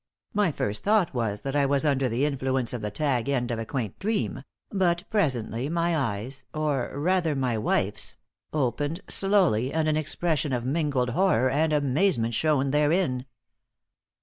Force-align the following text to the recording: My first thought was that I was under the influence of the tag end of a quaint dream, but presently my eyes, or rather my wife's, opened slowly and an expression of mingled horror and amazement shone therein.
My 0.33 0.51
first 0.51 0.83
thought 0.83 1.13
was 1.13 1.41
that 1.41 1.55
I 1.55 1.67
was 1.67 1.85
under 1.85 2.09
the 2.09 2.25
influence 2.25 2.73
of 2.73 2.81
the 2.81 2.89
tag 2.89 3.29
end 3.29 3.51
of 3.51 3.59
a 3.59 3.67
quaint 3.67 3.99
dream, 3.99 4.43
but 4.71 5.03
presently 5.11 5.69
my 5.69 5.95
eyes, 5.95 6.43
or 6.55 6.91
rather 6.99 7.35
my 7.35 7.55
wife's, 7.55 8.17
opened 8.51 9.01
slowly 9.07 9.71
and 9.71 9.87
an 9.87 9.97
expression 9.97 10.53
of 10.53 10.65
mingled 10.65 11.09
horror 11.11 11.51
and 11.51 11.71
amazement 11.71 12.33
shone 12.33 12.71
therein. 12.71 13.27